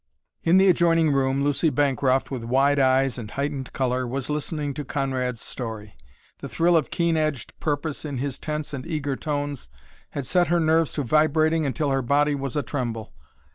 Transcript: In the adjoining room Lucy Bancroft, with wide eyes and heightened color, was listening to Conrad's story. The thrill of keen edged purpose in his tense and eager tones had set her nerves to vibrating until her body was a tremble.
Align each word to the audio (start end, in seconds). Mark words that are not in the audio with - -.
In 0.41 0.57
the 0.57 0.67
adjoining 0.67 1.11
room 1.11 1.43
Lucy 1.43 1.69
Bancroft, 1.69 2.31
with 2.31 2.43
wide 2.43 2.79
eyes 2.79 3.19
and 3.19 3.29
heightened 3.29 3.71
color, 3.71 4.07
was 4.07 4.31
listening 4.31 4.73
to 4.73 4.83
Conrad's 4.83 5.41
story. 5.41 5.95
The 6.39 6.49
thrill 6.49 6.75
of 6.75 6.89
keen 6.89 7.15
edged 7.15 7.53
purpose 7.59 8.03
in 8.03 8.17
his 8.17 8.39
tense 8.39 8.73
and 8.73 8.83
eager 8.87 9.15
tones 9.15 9.69
had 10.09 10.25
set 10.25 10.47
her 10.47 10.59
nerves 10.59 10.93
to 10.93 11.03
vibrating 11.03 11.67
until 11.67 11.91
her 11.91 12.01
body 12.01 12.33
was 12.33 12.55
a 12.55 12.63
tremble. 12.63 13.13